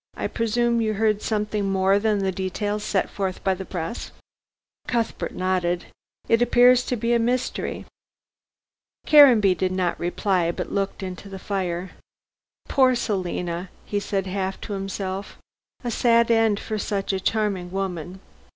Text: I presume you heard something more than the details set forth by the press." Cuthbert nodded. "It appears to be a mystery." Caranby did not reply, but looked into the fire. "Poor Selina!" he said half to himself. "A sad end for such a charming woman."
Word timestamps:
I 0.17 0.25
presume 0.25 0.81
you 0.81 0.95
heard 0.95 1.21
something 1.21 1.69
more 1.69 1.99
than 1.99 2.17
the 2.17 2.31
details 2.31 2.83
set 2.83 3.07
forth 3.07 3.43
by 3.43 3.53
the 3.53 3.65
press." 3.65 4.09
Cuthbert 4.87 5.35
nodded. 5.35 5.85
"It 6.27 6.41
appears 6.41 6.83
to 6.87 6.95
be 6.95 7.13
a 7.13 7.19
mystery." 7.19 7.85
Caranby 9.05 9.53
did 9.53 9.71
not 9.71 9.99
reply, 9.99 10.51
but 10.53 10.71
looked 10.71 11.03
into 11.03 11.29
the 11.29 11.37
fire. 11.37 11.91
"Poor 12.67 12.95
Selina!" 12.95 13.69
he 13.85 13.99
said 13.99 14.25
half 14.25 14.59
to 14.61 14.73
himself. 14.73 15.37
"A 15.83 15.91
sad 15.91 16.31
end 16.31 16.59
for 16.59 16.79
such 16.79 17.13
a 17.13 17.19
charming 17.19 17.69
woman." 17.69 18.21